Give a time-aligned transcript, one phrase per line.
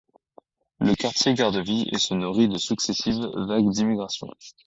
[0.79, 4.31] Le quartier garde vie et se nourrit de successives vagues d’immigrations.